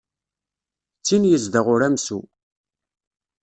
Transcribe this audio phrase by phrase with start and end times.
[0.97, 2.19] D tin yezdeɣ uramsu.